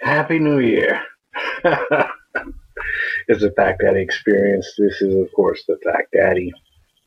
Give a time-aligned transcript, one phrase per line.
[0.00, 1.02] Happy New Year.
[3.28, 4.66] it's the Fact Daddy experience.
[4.78, 6.52] This is, of course, the Fact Daddy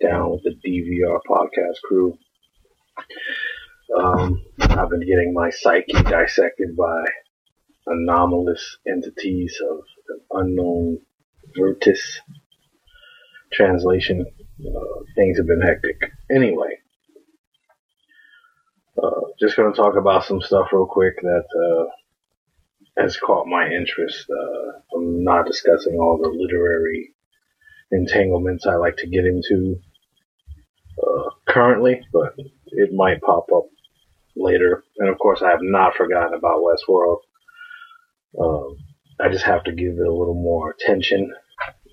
[0.01, 2.17] down with the DVR podcast crew.
[3.97, 7.05] Um, I've been getting my psyche dissected by
[7.87, 9.79] anomalous entities of
[10.09, 10.99] an unknown
[11.57, 12.19] virtus.
[13.51, 14.25] Translation,
[14.65, 16.11] uh, things have been hectic.
[16.31, 16.77] Anyway,
[19.01, 23.67] uh, just going to talk about some stuff real quick that uh, has caught my
[23.67, 24.25] interest.
[24.29, 27.13] Uh, I'm not discussing all the literary
[27.91, 29.79] entanglements I like to get into
[31.01, 32.35] uh, currently, but
[32.67, 33.65] it might pop up
[34.35, 34.83] later.
[34.99, 37.17] And of course, I have not forgotten about Westworld.
[38.39, 38.77] Um,
[39.19, 41.33] I just have to give it a little more attention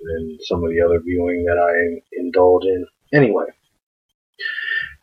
[0.02, 2.86] than some of the other viewing that I indulge in.
[3.12, 3.44] Anyway,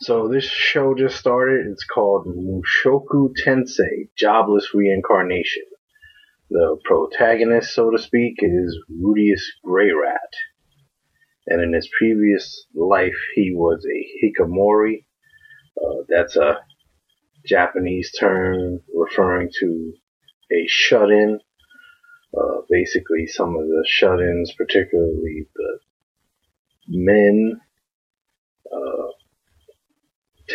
[0.07, 1.67] so this show just started.
[1.69, 5.63] It's called Mushoku Tensei Jobless Reincarnation.
[6.49, 10.31] The protagonist, so to speak, is Rudeus Greyrat.
[11.47, 15.03] And in his previous life, he was a hikikomori.
[15.75, 16.61] Uh, that's a
[17.45, 19.93] Japanese term referring to
[20.53, 21.41] a shut-in.
[22.33, 25.79] Uh, basically, some of the shut-ins, particularly the
[26.87, 27.59] men,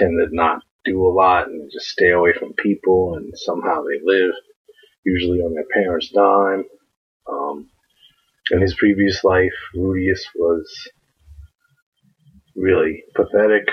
[0.02, 4.00] tend to not do a lot and just stay away from people, and somehow they
[4.04, 4.34] live,
[5.04, 6.64] usually on their parents' dime.
[7.30, 7.70] Um,
[8.50, 10.90] in his previous life, Rudeus was
[12.56, 13.68] really pathetic.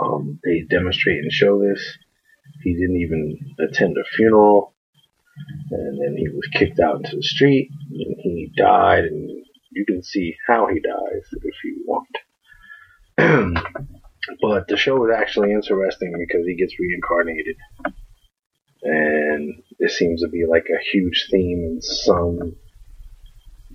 [0.00, 1.98] Um, they demonstrate and show this.
[2.62, 4.74] He didn't even attend a funeral,
[5.70, 9.30] and then he was kicked out into the street, and he died, and
[9.70, 12.08] you can see how he dies if you want.
[14.40, 17.56] but the show is actually interesting because he gets reincarnated,
[18.82, 22.56] and it seems to be like a huge theme in some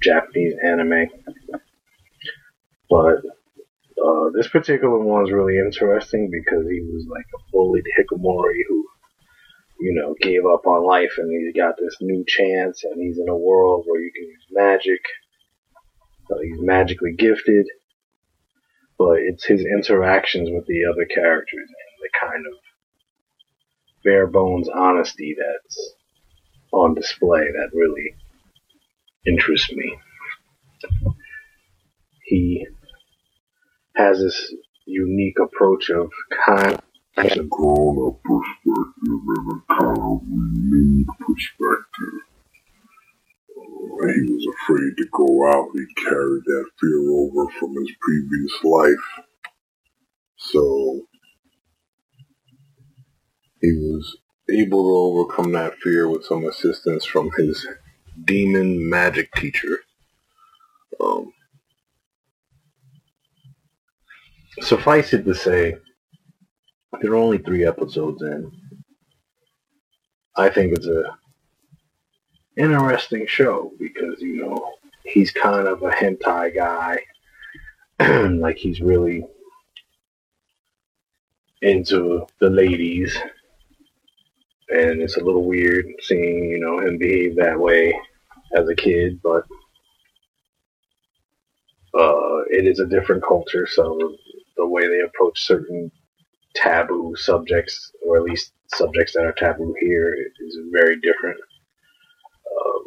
[0.02, 1.08] Japanese anime.
[2.90, 3.18] But
[4.04, 8.86] uh, this particular one is really interesting because he was like a bullied hikikomori who,
[9.80, 13.30] you know, gave up on life and he's got this new chance and he's in
[13.30, 15.02] a world where you can use magic.
[16.28, 17.68] So he's magically gifted,
[18.98, 22.54] but it's his interactions with the other characters and the kind of
[24.04, 25.94] bare bones honesty that's
[26.72, 28.16] on display that really
[29.26, 29.98] interests me.
[32.26, 32.68] He
[33.96, 34.54] has this
[34.86, 36.12] unique approach of
[36.46, 36.80] kind
[37.18, 42.25] a grown up perspective and kind of perspective.
[44.66, 45.68] Afraid to go out.
[45.74, 49.26] He carried that fear over from his previous life.
[50.38, 51.02] So
[53.62, 54.18] he was
[54.50, 57.68] able to overcome that fear with some assistance from his
[58.26, 59.80] demon magic teacher.
[61.00, 61.32] Um,
[64.62, 65.76] suffice it to say,
[67.02, 68.52] there are only three episodes in.
[70.36, 71.18] I think it's a
[72.58, 74.74] interesting show because you know
[75.04, 77.00] he's kind of a hentai guy,
[78.40, 79.26] like he's really
[81.62, 83.18] into the ladies,
[84.70, 88.00] and it's a little weird seeing you know him behave that way
[88.56, 89.44] as a kid, but
[91.98, 94.16] uh, it is a different culture, so
[94.58, 95.92] the way they approach certain
[96.56, 101.40] taboo subjects, or at least subjects that are taboo here, is very different.
[102.66, 102.84] Um,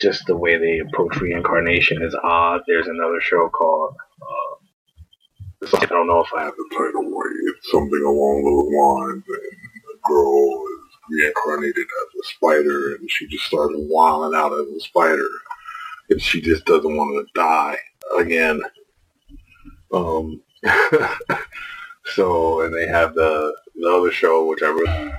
[0.00, 2.62] just the way they approach reincarnation is odd.
[2.66, 3.94] There's another show called.
[4.20, 7.54] Uh, I don't know if I have the title right.
[7.56, 9.24] It's something along those lines.
[9.26, 14.66] And a girl is reincarnated as a spider, and she just started wilding out as
[14.66, 15.28] a spider,
[16.10, 17.78] and she just doesn't want to die
[18.18, 18.60] again.
[19.92, 20.42] Um,
[22.06, 25.14] so, and they have the the other show, which I really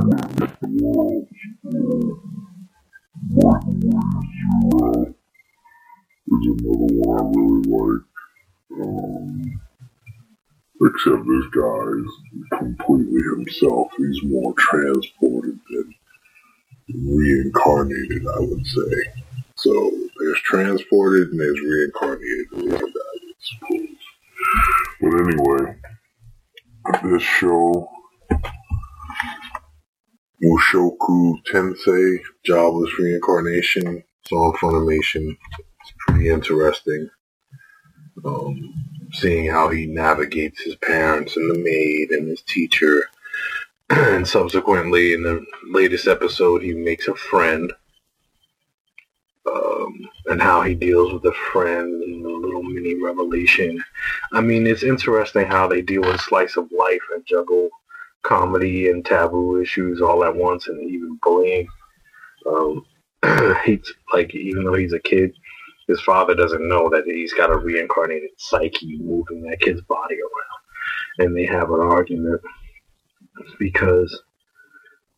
[0.00, 0.10] Um,
[10.80, 12.12] except this guy is
[12.58, 13.88] completely himself.
[13.96, 15.94] He's more transported than
[16.88, 19.12] reincarnated, I would say.
[19.56, 19.90] So
[20.20, 22.46] there's transported and there's reincarnated.
[22.54, 22.58] I
[23.40, 23.88] suppose.
[25.00, 25.76] But anyway,
[27.02, 27.88] this show,
[30.42, 35.36] Mushoku Tensei, Jobless Reincarnation, on Funimation.
[35.58, 37.10] It's pretty interesting.
[38.24, 38.74] Um,
[39.12, 43.04] seeing how he navigates his parents and the maid and his teacher.
[43.90, 47.72] and subsequently, in the latest episode, he makes a friend.
[49.50, 53.82] Um, and how he deals with a friend and a little mini revelation.
[54.32, 57.70] I mean, it's interesting how they deal with slice of life and juggle
[58.22, 61.68] comedy and taboo issues all at once and even bullying.
[62.46, 62.84] Um,
[63.64, 65.32] he's like, even though he's a kid,
[65.86, 71.26] his father doesn't know that he's got a reincarnated psyche moving that kid's body around.
[71.26, 72.42] And they have an argument
[73.58, 74.22] because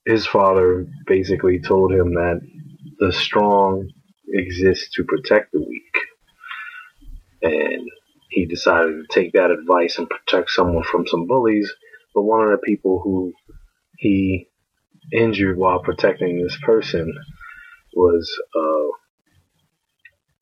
[0.05, 2.41] his father basically told him that
[2.99, 3.91] the strong
[4.29, 5.96] exist to protect the weak.
[7.43, 7.88] And
[8.29, 11.70] he decided to take that advice and protect someone from some bullies.
[12.14, 13.32] But one of the people who
[13.98, 14.48] he
[15.12, 17.12] injured while protecting this person
[17.94, 18.88] was uh,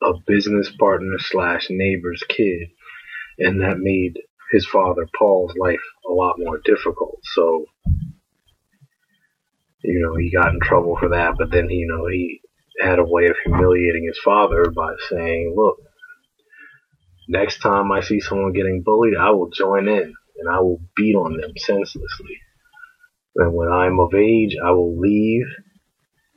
[0.09, 2.69] a business partner slash neighbor's kid,
[3.37, 4.19] and that made
[4.51, 7.19] his father Paul's life a lot more difficult.
[7.23, 7.65] So,
[9.83, 12.41] you know, he got in trouble for that, but then, you know, he
[12.81, 15.77] had a way of humiliating his father by saying, look,
[17.27, 21.15] next time I see someone getting bullied, I will join in and I will beat
[21.15, 22.37] on them senselessly.
[23.35, 25.45] And when I'm of age, I will leave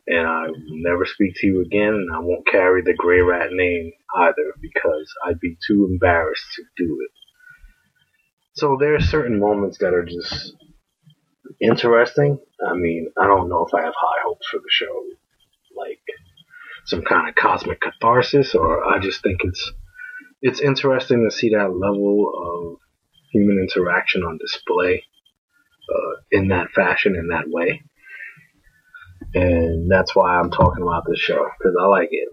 [0.07, 3.93] and I will never speak to you again, and I won't carry the Greyrat name
[4.17, 7.11] either because I'd be too embarrassed to do it.
[8.55, 10.55] So there are certain moments that are just
[11.61, 12.39] interesting.
[12.67, 15.05] I mean, I don't know if I have high hopes for the show,
[15.77, 16.01] like
[16.85, 19.73] some kind of cosmic catharsis, or I just think it's
[20.43, 22.79] it's interesting to see that level of
[23.33, 25.05] human interaction on display
[25.93, 27.83] uh, in that fashion, in that way
[29.35, 32.29] and that's why I'm talking about this show because I like it.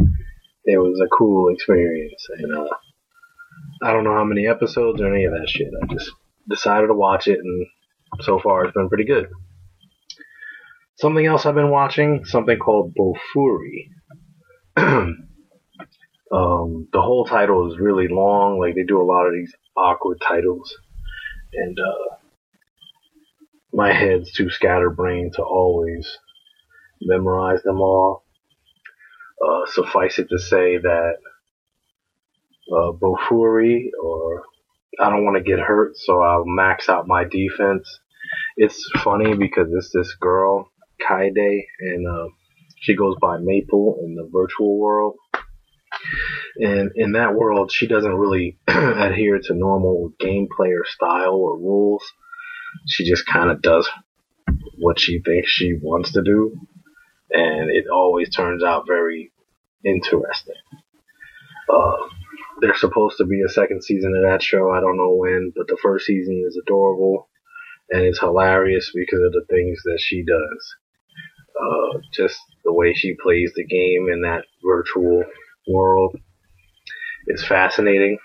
[0.65, 2.67] It was a cool experience, and uh,
[3.81, 5.69] I don't know how many episodes or any of that shit.
[5.81, 6.11] I just
[6.49, 7.67] decided to watch it, and
[8.21, 9.27] so far it's been pretty good.
[10.97, 13.89] Something else I've been watching, something called Bofuri.
[14.77, 15.27] um,
[16.31, 18.59] the whole title is really long.
[18.59, 20.75] Like they do a lot of these awkward titles,
[21.53, 22.15] and uh,
[23.73, 26.17] my head's too scatterbrained to always
[27.01, 28.23] memorize them all.
[29.41, 31.13] Uh, suffice it to say that
[32.71, 34.43] uh, Bofuri, or
[34.99, 37.87] I don't want to get hurt, so I'll max out my defense.
[38.57, 40.69] It's funny because it's this girl,
[41.01, 42.27] Kaede, and uh,
[42.81, 45.15] she goes by Maple in the virtual world.
[46.59, 52.03] And in that world, she doesn't really adhere to normal gameplay or style or rules.
[52.87, 53.89] She just kind of does
[54.77, 56.59] what she thinks she wants to do
[57.31, 59.31] and it always turns out very
[59.85, 60.55] interesting.
[61.71, 61.97] Uh,
[62.61, 64.71] there's supposed to be a second season of that show.
[64.71, 67.29] I don't know when, but the first season is adorable
[67.89, 70.75] and it's hilarious because of the things that she does.
[71.59, 75.23] Uh, just the way she plays the game in that virtual
[75.67, 76.15] world
[77.29, 78.17] is fascinating.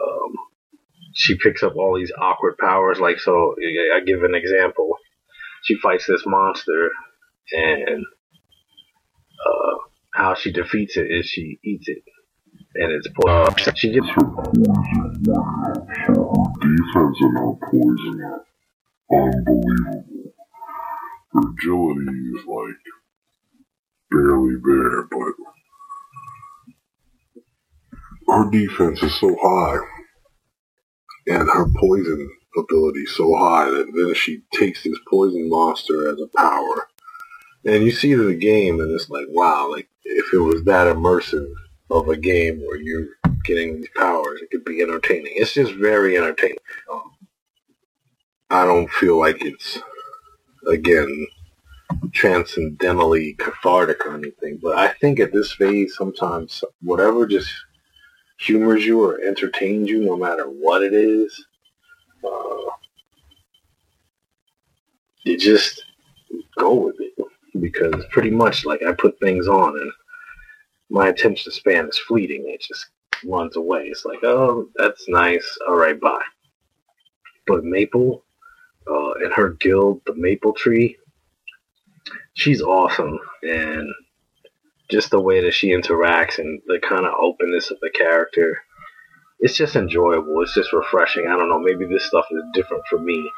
[0.00, 0.32] Um,
[1.14, 2.98] she picks up all these awkward powers.
[2.98, 3.54] Like, so
[3.94, 4.98] I give an example.
[5.62, 6.90] She fights this monster
[7.52, 8.04] and
[9.46, 9.76] uh,
[10.14, 12.02] how she defeats it is she eats it,
[12.74, 13.74] and it's poison.
[13.76, 14.64] She gets poison.
[15.26, 16.56] Wow.
[16.60, 18.44] Defense and her poison are
[19.12, 20.34] unbelievable.
[21.32, 22.82] Her agility is like
[24.10, 25.34] barely there, but
[28.28, 29.78] her defense is so high,
[31.26, 36.28] and her poison ability so high that then she takes this poison monster as a
[36.36, 36.88] power
[37.64, 41.50] and you see the game, and it's like, wow, like if it was that immersive
[41.90, 43.08] of a game where you're
[43.44, 45.32] getting these powers, it could be entertaining.
[45.36, 46.58] It's just very entertaining.
[46.92, 47.10] Um,
[48.50, 49.78] I don't feel like it's
[50.66, 51.26] again
[52.10, 57.50] transcendentally cathartic or anything, but I think at this phase, sometimes whatever just
[58.38, 61.44] humors you or entertains you, no matter what it is,
[62.24, 62.70] uh,
[65.24, 65.84] you just
[66.58, 67.14] go with it
[67.60, 69.92] because pretty much like I put things on and
[70.90, 72.44] my attention span is fleeting.
[72.48, 72.86] It just
[73.24, 73.84] runs away.
[73.86, 75.58] It's like, oh, that's nice.
[75.66, 76.22] All right, bye.
[77.46, 78.24] But Maple
[78.86, 80.96] uh, and her guild, the Maple Tree,
[82.34, 83.18] she's awesome.
[83.42, 83.88] And
[84.90, 88.58] just the way that she interacts and the kind of openness of the character,
[89.40, 90.42] it's just enjoyable.
[90.42, 91.26] It's just refreshing.
[91.26, 91.58] I don't know.
[91.58, 93.30] Maybe this stuff is different for me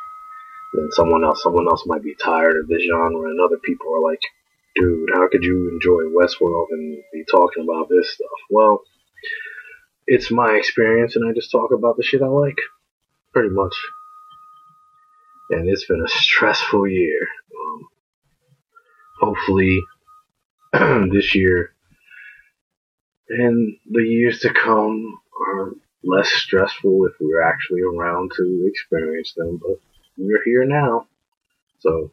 [0.75, 1.43] than someone else.
[1.43, 4.21] Someone else might be tired of the genre, and other people are like,
[4.75, 8.29] dude, how could you enjoy Westworld and be talking about this stuff?
[8.51, 8.83] Well,
[10.07, 12.59] it's my experience, and I just talk about the shit I like,
[13.33, 13.75] pretty much.
[15.51, 17.21] And it's been a stressful year.
[17.59, 17.89] Um,
[19.21, 19.81] hopefully,
[21.13, 21.73] this year
[23.29, 25.73] and the years to come are
[26.05, 29.59] less stressful if we're actually around to experience them.
[29.61, 29.81] But
[30.17, 31.07] we're here now,
[31.81, 32.13] so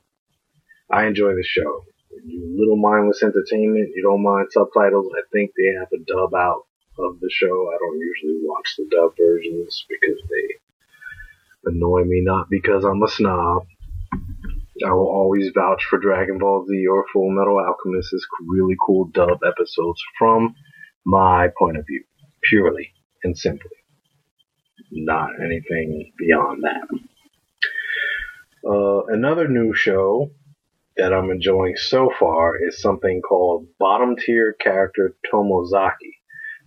[0.91, 1.85] I enjoy the show.
[2.25, 3.91] Little mindless entertainment.
[3.95, 5.11] You don't mind subtitles.
[5.15, 6.63] I think they have a dub out
[6.99, 7.71] of the show.
[7.73, 13.07] I don't usually watch the dub versions because they annoy me, not because I'm a
[13.07, 13.65] snob.
[14.85, 19.05] I will always vouch for Dragon Ball Z or Full Metal Alchemist as really cool
[19.13, 20.55] dub episodes from
[21.05, 22.03] my point of view,
[22.43, 22.91] purely
[23.23, 23.71] and simply.
[24.91, 26.87] Not anything beyond that.
[28.65, 30.31] Uh, another new show
[30.97, 36.13] that I'm enjoying so far is something called Bottom Tier Character Tomozaki.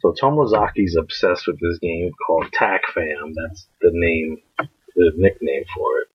[0.01, 3.35] So Tomozaki's obsessed with this game called TAC Fam.
[3.35, 4.39] That's the name,
[4.95, 6.09] the nickname for it.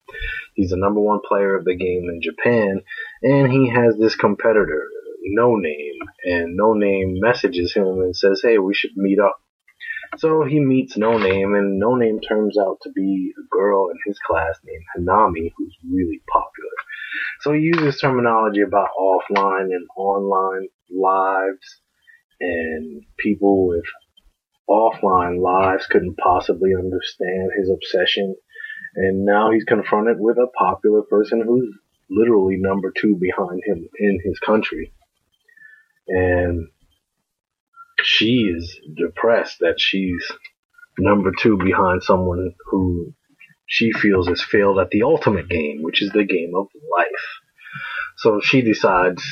[0.54, 2.82] He's the number one player of the game in Japan,
[3.24, 4.88] and he has this competitor,
[5.24, 9.40] No Name, and No Name messages him and says, "Hey, we should meet up."
[10.18, 13.98] So he meets No Name, and No Name turns out to be a girl in
[14.06, 16.70] his class named Hinami, who's really popular.
[17.40, 21.82] So he uses terminology about offline and online lives,
[22.42, 23.86] and people with
[24.70, 28.36] offline lives couldn't possibly understand his obsession.
[28.96, 31.74] And now he's confronted with a popular person who's
[32.10, 34.94] literally number two behind him in his country.
[36.08, 36.68] And
[38.04, 40.32] she is depressed that she's
[40.98, 43.14] number two behind someone who
[43.66, 46.68] she feels has failed at the ultimate game, which is the game of
[46.98, 47.26] life.
[48.18, 49.24] So she decides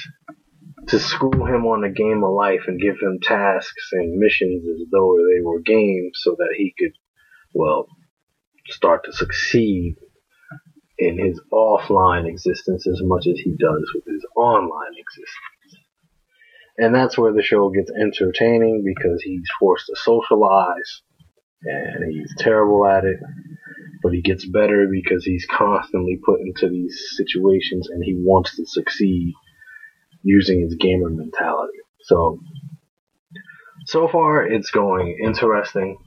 [0.88, 4.88] to school him on the game of life and give him tasks and missions as
[4.92, 6.94] though they were games so that he could,
[7.54, 7.88] well,
[8.80, 9.96] start to succeed
[10.98, 15.84] in his offline existence as much as he does with his online existence.
[16.78, 21.02] And that's where the show gets entertaining because he's forced to socialize
[21.64, 23.18] and he's terrible at it,
[24.02, 28.66] but he gets better because he's constantly put into these situations and he wants to
[28.66, 29.34] succeed
[30.24, 31.80] using his gamer mentality.
[32.04, 32.40] So,
[33.88, 35.98] so far it's going interesting.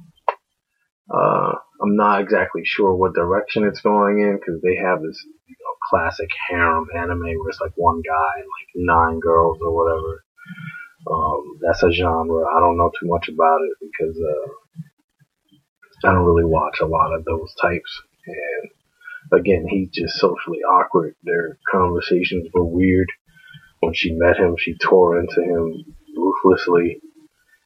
[1.15, 1.53] Uh,
[1.83, 5.75] I'm not exactly sure what direction it's going in because they have this you know,
[5.91, 10.25] classic harem anime where it's like one guy and like nine girls or whatever.
[11.11, 12.45] Um, that's a genre.
[12.47, 17.13] I don't know too much about it because uh, I don't really watch a lot
[17.13, 18.03] of those types.
[18.27, 21.17] And again, he's just socially awkward.
[21.25, 23.09] Their conversations were weird.
[23.81, 27.01] When she met him, she tore into him ruthlessly.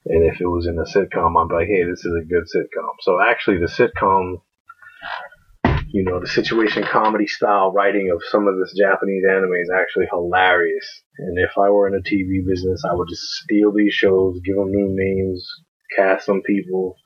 [0.09, 2.45] And if it was in a sitcom, I'd be like, hey, this is a good
[2.45, 2.95] sitcom.
[3.01, 4.43] So actually, the sitcom,
[5.89, 10.07] you know, the situation comedy style writing of some of this Japanese anime is actually
[10.11, 11.03] hilarious.
[11.19, 14.57] And if I were in a TV business, I would just steal these shows, give
[14.57, 15.47] them new names,
[15.97, 16.97] cast some people,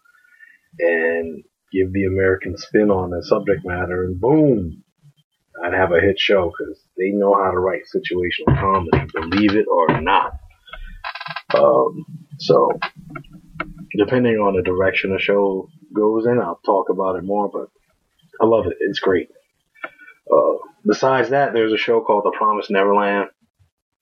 [0.78, 1.42] and
[1.73, 4.83] give the American spin on the subject matter, and boom,
[5.62, 9.66] I'd have a hit show because they know how to write situational comedy, believe it
[9.71, 10.33] or not.
[11.54, 12.04] Um,
[12.38, 12.71] so,
[13.97, 17.69] depending on the direction the show goes in, I'll talk about it more, but
[18.40, 18.76] I love it.
[18.80, 19.28] It's great.
[20.33, 23.30] Uh, besides that, there's a show called The Promised Neverland.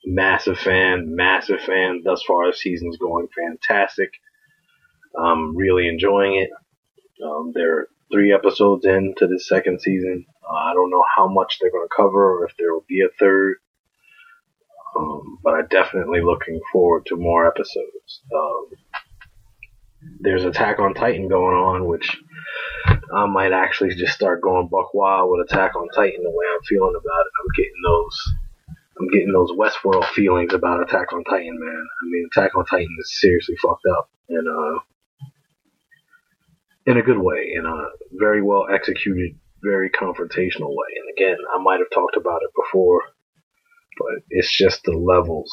[0.05, 2.01] Massive fan, massive fan.
[2.03, 4.11] Thus far, the season's going fantastic.
[5.17, 6.49] I'm really enjoying it.
[7.23, 10.25] Um, they're three episodes into the second season.
[10.49, 13.01] Uh, I don't know how much they're going to cover or if there will be
[13.01, 13.57] a third.
[14.95, 18.21] Um, but I'm definitely looking forward to more episodes.
[18.33, 18.65] Um,
[20.21, 22.17] there's Attack on Titan going on, which
[23.13, 26.63] I might actually just start going buck wild with Attack on Titan the way I'm
[26.67, 27.31] feeling about it.
[27.39, 28.33] I'm getting those,
[28.99, 31.85] I'm getting those Westworld feelings about Attack on Titan, man.
[32.01, 34.79] I mean, Attack on Titan is seriously fucked up, and uh,
[36.85, 40.91] in a good way, in a very well executed, very confrontational way.
[40.97, 43.01] And again, I might have talked about it before,
[43.97, 45.51] but it's just the levels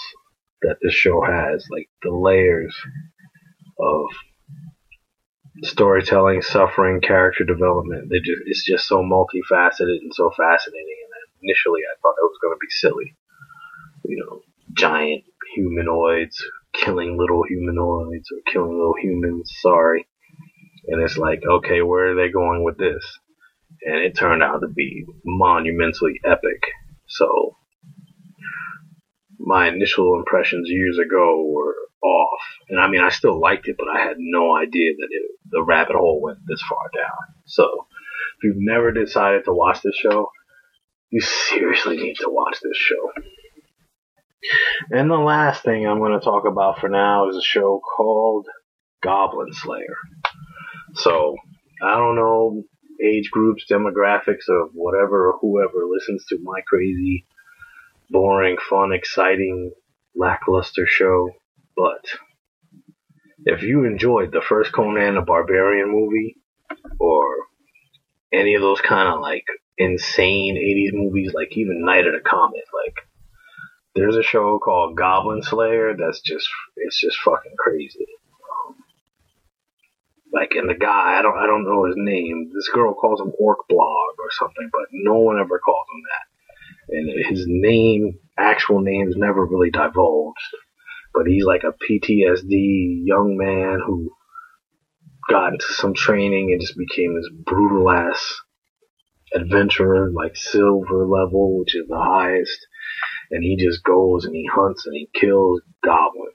[0.62, 2.74] that this show has, like the layers
[3.78, 4.06] of
[5.62, 8.08] storytelling, suffering, character development.
[8.10, 10.98] They just, it's just so multifaceted and so fascinating.
[11.04, 13.16] And initially, I thought it was going to be silly,
[14.04, 14.42] you know,
[14.76, 15.24] giant
[15.54, 16.42] humanoids
[16.74, 19.50] killing little humanoids or killing little humans.
[19.60, 20.06] Sorry.
[20.88, 23.04] And it's like, okay, where are they going with this?
[23.82, 26.62] And it turned out to be monumentally epic.
[27.08, 27.56] So
[29.46, 32.40] my initial impressions years ago were off.
[32.68, 35.62] And I mean, I still liked it, but I had no idea that it, the
[35.62, 37.34] rabbit hole went this far down.
[37.46, 37.86] So,
[38.38, 40.30] if you've never decided to watch this show,
[41.10, 43.12] you seriously need to watch this show.
[44.90, 48.46] And the last thing I'm going to talk about for now is a show called
[49.02, 49.96] Goblin Slayer.
[50.94, 51.36] So,
[51.82, 52.64] I don't know
[53.04, 57.26] age groups, demographics of whatever or whoever listens to my crazy,
[58.10, 59.72] boring, fun, exciting,
[60.14, 61.30] lackluster show,
[61.76, 62.04] but
[63.44, 66.36] if you enjoyed the first Conan the Barbarian movie,
[66.98, 67.36] or
[68.32, 69.44] any of those kind of like
[69.78, 73.06] insane 80s movies, like even Night of the Comet, like
[73.94, 78.06] there's a show called Goblin Slayer that's just it's just fucking crazy.
[78.68, 78.76] Um,
[80.32, 82.50] like and the guy, I don't I don't know his name.
[82.54, 86.35] This girl calls him Orcbolg or something, but no one ever calls him that.
[86.88, 90.54] And his name, actual name, is never really divulged
[91.16, 94.10] but he's like a PTSD young man who
[95.30, 98.40] got into some training and just became this brutal ass
[99.34, 102.58] adventurer, like silver level, which is the highest.
[103.30, 106.34] And he just goes and he hunts and he kills goblins.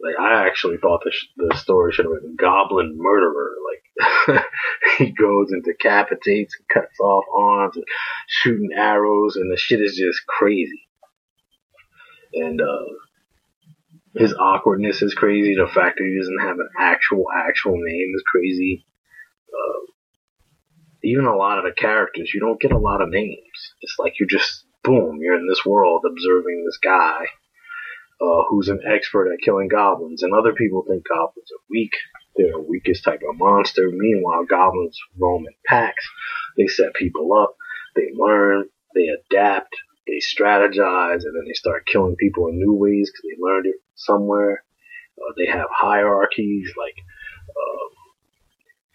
[0.00, 3.50] Like I actually thought the, sh- the story should have been Goblin Murderer.
[4.98, 7.84] He goes and decapitates and cuts off arms and
[8.28, 10.88] shooting arrows, and the shit is just crazy.
[12.34, 12.84] And uh,
[14.14, 15.54] his awkwardness is crazy.
[15.54, 18.84] The fact that he doesn't have an actual actual name is crazy.
[19.48, 19.92] Uh,
[21.04, 23.74] even a lot of the characters, you don't get a lot of names.
[23.80, 27.24] It's like you're just boom, you're in this world observing this guy
[28.20, 31.92] uh, who's an expert at killing goblins, and other people think goblins are weak.
[32.36, 33.90] They're the weakest type of monster.
[33.90, 36.08] Meanwhile, goblins roam in packs.
[36.56, 37.56] They set people up.
[37.94, 38.68] They learn.
[38.94, 39.74] They adapt
[40.06, 43.76] they strategize and then they start killing people in new ways because they learned it
[43.94, 44.64] somewhere.
[45.18, 46.96] Uh, they have hierarchies like
[47.50, 47.88] uh,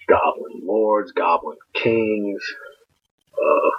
[0.08, 2.44] goblin lords, goblin kings,
[3.34, 3.70] uh,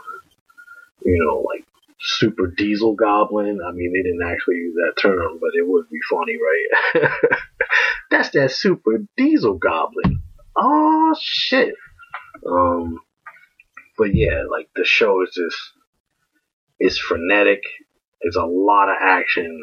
[1.05, 1.67] you know, like
[2.01, 3.61] super diesel goblin.
[3.67, 7.11] I mean, they didn't actually use that term, but it would be funny, right?
[8.11, 10.23] That's that super diesel goblin.
[10.57, 11.75] Oh shit.
[12.47, 13.01] Um,
[13.97, 15.59] but yeah, like the show is just
[16.79, 17.63] it's frenetic.
[18.21, 19.61] It's a lot of action.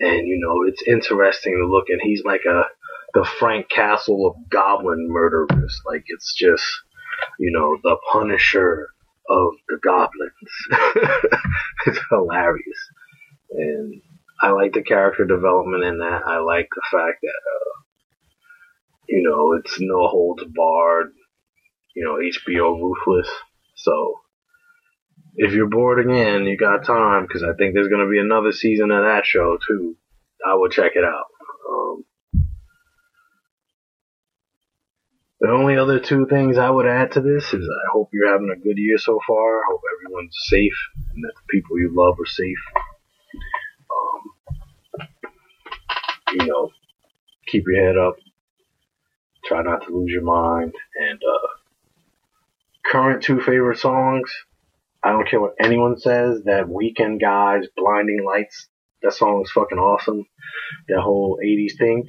[0.00, 2.62] And, you know, it's interesting to look and he's like a,
[3.14, 5.80] the Frank Castle of goblin murderers.
[5.86, 6.64] Like it's just,
[7.38, 8.88] you know, the Punisher
[9.28, 10.32] of the goblins.
[11.86, 12.90] it's hilarious.
[13.50, 14.00] And
[14.40, 16.22] I like the character development in that.
[16.26, 17.82] I like the fact that, uh,
[19.08, 21.12] you know, it's no holds barred.
[21.94, 23.28] You know, HBO ruthless.
[23.74, 24.20] So
[25.36, 28.52] if you're bored again, you got time because I think there's going to be another
[28.52, 29.96] season of that show too.
[30.44, 31.26] I will check it out.
[31.70, 32.04] Um,
[35.40, 38.50] the only other two things I would add to this is I hope you're having
[38.50, 39.58] a good year so far.
[39.58, 42.64] I hope everyone's safe and that the people you love are safe.
[43.94, 45.08] Um,
[46.32, 46.70] you know,
[47.46, 48.16] keep your head up.
[49.44, 50.74] Try not to lose your mind.
[51.00, 51.48] And uh,
[52.90, 54.30] current two favorite songs
[55.02, 56.42] I don't care what anyone says.
[56.44, 58.68] That Weeknd Guys, Blinding Lights,
[59.02, 60.24] that song is fucking awesome.
[60.88, 62.04] That whole 80s thing.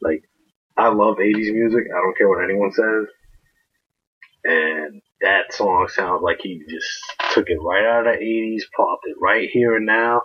[0.00, 0.22] like,
[0.76, 1.84] I love 80s music.
[1.94, 3.06] I don't care what anyone says.
[4.44, 9.04] And that song sounds like he just took it right out of the 80s, popped
[9.06, 10.22] it right here and now.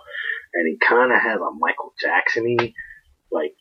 [0.54, 2.74] And he kind of has a Michael Jacksony,
[3.30, 3.54] like,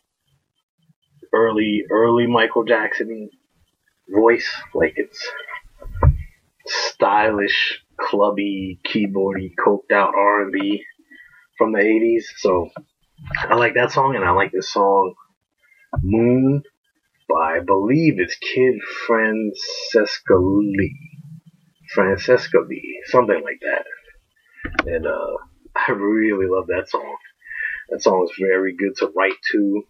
[1.34, 3.30] early, early Michael Jacksony
[4.10, 4.50] voice.
[4.74, 5.28] Like, it's
[6.66, 10.84] stylish, clubby, keyboardy, coked out R&B
[11.58, 12.24] from the 80s.
[12.38, 12.70] So
[13.38, 15.14] I like that song and I like this song
[16.02, 16.64] Moon
[17.28, 18.76] by I believe it's Kid
[19.08, 20.92] Francescoli.
[21.94, 23.86] Francesco Lee, something like that.
[24.86, 25.38] And uh
[25.88, 27.18] I really love that song.
[27.90, 29.84] That song is very good to write to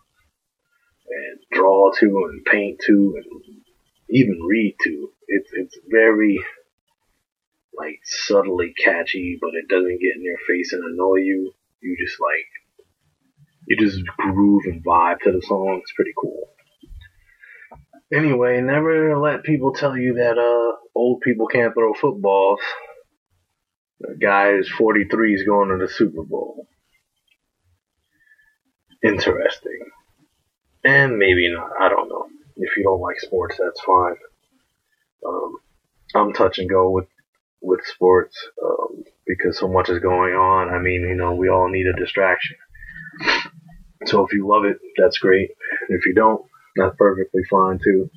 [1.09, 3.41] and draw to and paint to and
[4.09, 5.09] even read to.
[5.27, 6.39] It's it's very
[7.75, 11.53] like subtly catchy, but it doesn't get in your face and annoy you.
[11.81, 12.47] You just like
[13.67, 15.79] you just groove and vibe to the song.
[15.81, 16.49] It's pretty cool.
[18.13, 22.59] Anyway, never let people tell you that uh old people can't throw footballs.
[23.99, 26.67] The guy is 43 is going to the Super Bowl.
[29.03, 29.79] Interesting.
[30.83, 31.71] And maybe not.
[31.79, 32.27] I don't know.
[32.57, 34.15] If you don't like sports, that's fine.
[35.25, 35.57] Um,
[36.15, 37.07] I'm touch and go with
[37.61, 38.37] with sports.
[38.63, 40.69] Um, because so much is going on.
[40.73, 42.55] I mean, you know, we all need a distraction.
[44.05, 45.49] So if you love it, that's great.
[45.89, 48.09] If you don't, that's perfectly fine too.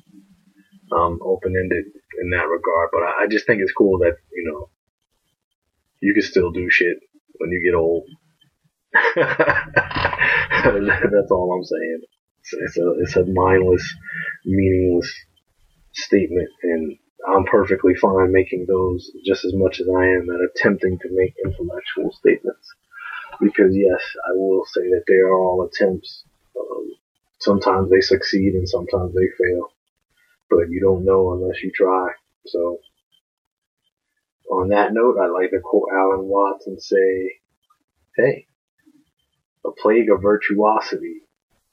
[0.91, 1.85] Um, open ended
[2.21, 2.89] in that regard.
[2.91, 4.69] But I, I just think it's cool that, you know,
[6.01, 6.97] you can still do shit
[7.37, 8.09] when you get old.
[9.15, 12.01] that's all I'm saying.
[12.41, 13.95] It's, it's a, it's a mindless,
[14.45, 15.13] meaningless
[15.93, 20.97] statement and I'm perfectly fine making those just as much as I am at attempting
[20.99, 22.67] to make intellectual statements.
[23.39, 26.23] Because yes, I will say that they are all attempts.
[26.59, 26.91] Um,
[27.39, 29.71] sometimes they succeed and sometimes they fail.
[30.49, 32.09] But you don't know unless you try.
[32.47, 32.79] So,
[34.51, 37.39] on that note, I'd like to quote Alan Watts and say,
[38.17, 38.45] hey,
[39.65, 41.21] a plague of virtuosity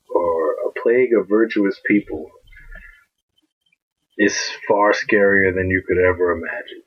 [0.09, 2.31] or a plague of virtuous people
[4.17, 6.83] is far scarier than you could ever imagine.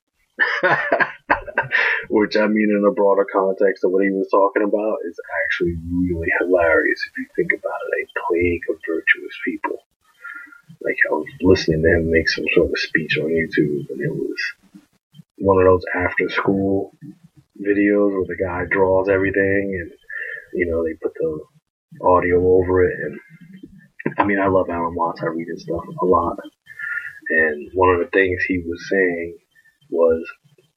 [2.09, 5.75] Which I mean, in a broader context of what he was talking about, is actually
[5.91, 8.07] really hilarious if you think about it.
[8.07, 9.77] A plague of virtuous people.
[10.81, 14.11] Like I was listening to him make some sort of speech on YouTube, and it
[14.11, 14.39] was
[15.41, 16.91] one of those after school
[17.59, 19.91] videos where the guy draws everything, and
[20.53, 22.97] you know they put the audio over it.
[23.01, 23.19] And
[24.17, 25.21] I mean, I love Alan Watts.
[25.21, 26.37] I read his stuff a lot.
[27.29, 29.37] And one of the things he was saying
[29.89, 30.27] was,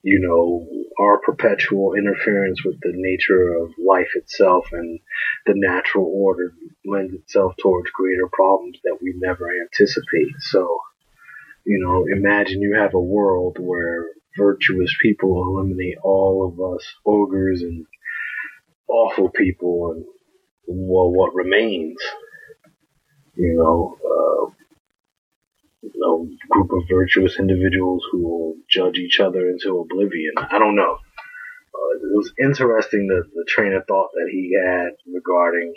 [0.03, 0.66] you know,
[1.00, 5.00] our perpetual interference with the nature of life itself and
[5.46, 6.53] the natural order
[6.85, 10.35] lends itself towards greater problems that we never anticipate.
[10.40, 10.79] So,
[11.64, 14.05] you know, imagine you have a world where
[14.37, 17.87] virtuous people eliminate all of us ogres and
[18.88, 20.05] awful people and
[20.66, 21.97] well, what remains?
[23.37, 24.51] You know, uh,
[25.85, 30.33] a group of virtuous individuals who will judge each other into oblivion.
[30.38, 30.94] I don't know.
[31.75, 35.75] Uh, it was interesting the, the train of thought that he had regarding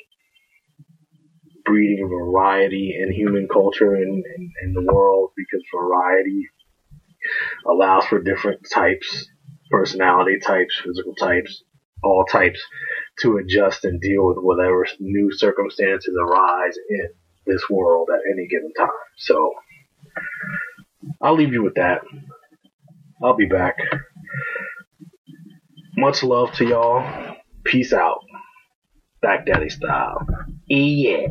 [1.66, 4.24] breeding variety in human culture and
[4.64, 6.48] in the world because variety
[7.66, 9.28] allows for different types,
[9.72, 11.64] personality types, physical types,
[12.04, 12.62] all types
[13.22, 17.10] to adjust and deal with whatever new circumstances arise in
[17.46, 18.90] this world at any given time.
[19.18, 19.54] So,
[21.22, 22.02] I'll leave you with that.
[23.24, 23.78] I'll be back.
[25.96, 27.38] Much love to y'all.
[27.64, 28.20] Peace out.
[29.22, 30.28] Back Daddy style.
[30.68, 31.30] Yeah.